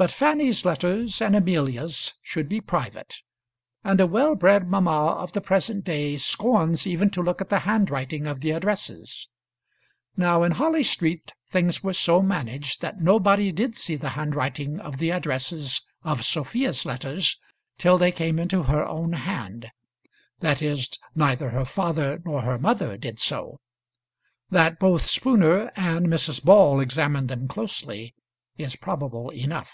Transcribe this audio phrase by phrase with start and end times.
[0.00, 3.16] But Fanny's letters and Amelia's should be private;
[3.84, 7.58] and a well bred mamma of the present day scorns even to look at the
[7.68, 9.28] handwriting of the addresses.
[10.16, 14.96] Now in Harley Street things were so managed that nobody did see the handwriting of
[14.96, 17.36] the addresses of Sophia's letters
[17.76, 19.70] till they came into her own hand,
[20.38, 23.60] that is, neither her father nor her mother did so.
[24.48, 26.42] That both Spooner and Mrs.
[26.42, 28.14] Ball examined them closely
[28.56, 29.70] is probable enough.